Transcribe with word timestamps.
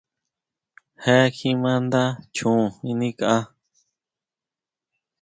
Je 1.03 1.17
kjima 1.35 1.73
nda 1.83 2.03
chon 2.35 2.61
nguinikʼa. 2.73 3.35